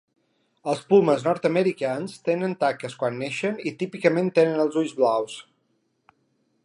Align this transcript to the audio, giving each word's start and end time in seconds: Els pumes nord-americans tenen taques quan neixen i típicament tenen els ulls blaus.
Els 0.71 0.79
pumes 0.93 1.25
nord-americans 1.27 2.15
tenen 2.29 2.55
taques 2.63 2.97
quan 3.03 3.21
neixen 3.25 3.61
i 3.73 3.75
típicament 3.83 4.33
tenen 4.39 4.63
els 4.65 4.81
ulls 4.83 4.97
blaus. 5.03 5.37